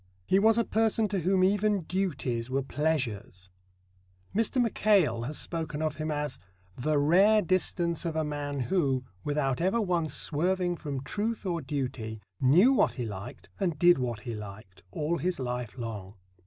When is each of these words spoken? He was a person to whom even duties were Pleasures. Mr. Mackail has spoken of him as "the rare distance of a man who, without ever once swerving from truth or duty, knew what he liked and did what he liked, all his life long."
He 0.25 0.39
was 0.39 0.57
a 0.57 0.63
person 0.65 1.07
to 1.09 1.19
whom 1.19 1.43
even 1.43 1.81
duties 1.83 2.49
were 2.49 2.63
Pleasures. 2.63 3.51
Mr. 4.35 4.59
Mackail 4.59 5.25
has 5.25 5.37
spoken 5.37 5.79
of 5.83 5.97
him 5.97 6.09
as 6.09 6.39
"the 6.75 6.97
rare 6.97 7.43
distance 7.43 8.03
of 8.03 8.15
a 8.15 8.23
man 8.23 8.61
who, 8.61 9.03
without 9.23 9.61
ever 9.61 9.79
once 9.79 10.15
swerving 10.15 10.77
from 10.77 11.01
truth 11.03 11.45
or 11.45 11.61
duty, 11.61 12.19
knew 12.41 12.73
what 12.73 12.93
he 12.93 13.05
liked 13.05 13.49
and 13.59 13.77
did 13.77 13.99
what 13.99 14.21
he 14.21 14.33
liked, 14.33 14.81
all 14.89 15.19
his 15.19 15.39
life 15.39 15.77
long." 15.77 16.15